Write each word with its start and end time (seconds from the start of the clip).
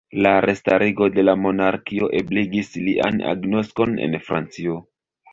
La 0.25 0.29
restarigo 0.43 1.09
de 1.17 1.25
la 1.25 1.33
monarkio 1.41 2.07
ebligis 2.21 2.71
lian 2.85 3.19
agnoskon 3.33 3.93
en 4.07 4.17
Francio. 4.31 4.79